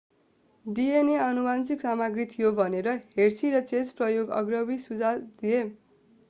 [0.65, 5.63] DNA आनुवंशिक सामग्री थियो भनेर hershey र chase प्रयोग अग्रणी सुझाव थिए